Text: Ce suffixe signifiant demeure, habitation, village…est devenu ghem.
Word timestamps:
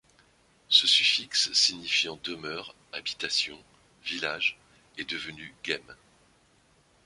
Ce 0.67 0.87
suffixe 0.87 1.53
signifiant 1.53 2.19
demeure, 2.23 2.73
habitation, 2.91 3.55
village…est 4.03 5.05
devenu 5.07 5.53
ghem. 5.63 5.95